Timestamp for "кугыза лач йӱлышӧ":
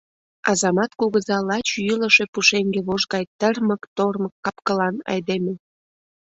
0.99-2.25